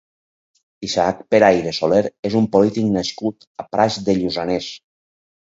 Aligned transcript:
Isaac 0.87 1.19
Peraire 1.33 1.73
Soler 1.79 1.99
és 2.31 2.39
un 2.41 2.49
polític 2.57 2.89
nascut 2.97 3.47
a 3.65 3.69
Prats 3.75 4.01
de 4.09 4.19
Lluçanès. 4.23 4.73